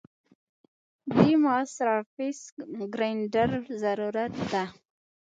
دې 1.15 1.31
ما 1.43 1.57
سرفېس 1.75 2.39
ګرېنډر 2.93 3.49
ضرورت 3.81 4.33
ده 4.51 4.63